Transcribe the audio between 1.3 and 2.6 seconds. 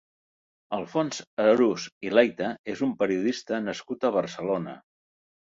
Arús i Leita